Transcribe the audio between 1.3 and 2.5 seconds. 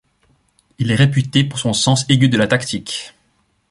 pour son sens aigu de la